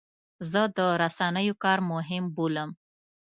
[0.51, 2.69] زه د رسنیو کار مهم بولم.